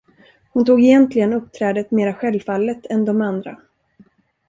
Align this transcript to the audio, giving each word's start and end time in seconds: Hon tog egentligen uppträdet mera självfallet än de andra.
Hon 0.51 0.65
tog 0.65 0.79
egentligen 0.83 1.33
uppträdet 1.33 1.91
mera 1.91 2.13
självfallet 2.13 2.85
än 2.85 3.05
de 3.05 3.21
andra. 3.21 3.57